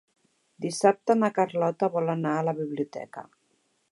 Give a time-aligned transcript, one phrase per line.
[0.63, 3.29] Dissabte na Carlota vol anar a la biblioteca.